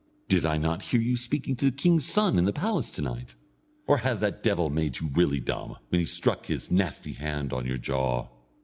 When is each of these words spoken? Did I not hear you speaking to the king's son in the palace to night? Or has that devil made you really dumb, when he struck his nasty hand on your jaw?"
Did 0.27 0.47
I 0.47 0.57
not 0.57 0.81
hear 0.81 0.99
you 0.99 1.15
speaking 1.15 1.55
to 1.57 1.65
the 1.65 1.71
king's 1.71 2.05
son 2.05 2.39
in 2.39 2.45
the 2.45 2.51
palace 2.51 2.89
to 2.93 3.03
night? 3.03 3.35
Or 3.85 3.97
has 3.97 4.19
that 4.21 4.41
devil 4.41 4.71
made 4.71 4.99
you 4.99 5.09
really 5.13 5.39
dumb, 5.39 5.75
when 5.89 5.99
he 5.99 6.05
struck 6.05 6.47
his 6.47 6.71
nasty 6.71 7.13
hand 7.13 7.53
on 7.53 7.67
your 7.67 7.77
jaw?" 7.77 8.27